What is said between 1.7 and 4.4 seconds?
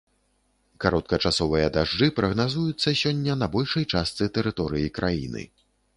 дажджы прагназуюцца сёння на большай частцы